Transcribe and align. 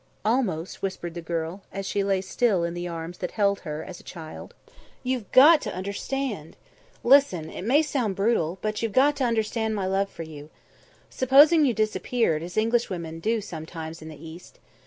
"Almost," 0.25 0.81
whispered 0.81 1.13
the 1.13 1.21
girl, 1.21 1.61
as 1.71 1.85
she 1.85 2.03
lay 2.03 2.21
still 2.21 2.63
in 2.63 2.73
the 2.73 2.87
arms 2.87 3.19
that 3.19 3.29
held 3.33 3.59
her 3.59 3.83
as 3.83 3.99
a 3.99 4.03
child. 4.03 4.55
"You've 5.03 5.31
got 5.31 5.61
to 5.61 5.75
understand. 5.75 6.57
Listen! 7.03 7.51
It 7.51 7.61
may 7.65 7.83
sound 7.83 8.15
brutal, 8.15 8.57
but 8.63 8.81
you've 8.81 8.93
got 8.93 9.15
to 9.17 9.25
understand 9.25 9.75
my 9.75 9.85
love 9.85 10.09
for 10.09 10.23
you. 10.23 10.49
Supposing 11.11 11.65
you 11.65 11.75
disappeared, 11.75 12.41
as 12.41 12.57
Englishwomen 12.57 13.19
do 13.19 13.41
sometimes 13.41 14.01
in 14.01 14.09
the 14.09 14.17
East. 14.17 14.57